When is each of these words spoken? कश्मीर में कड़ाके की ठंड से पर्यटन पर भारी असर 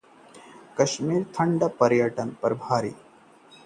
कश्मीर 0.79 1.09
में 1.09 1.23
कड़ाके 1.23 1.31
की 1.31 1.37
ठंड 1.37 1.63
से 1.63 1.67
पर्यटन 1.79 2.35
पर 2.43 2.53
भारी 2.53 2.89
असर 2.89 3.09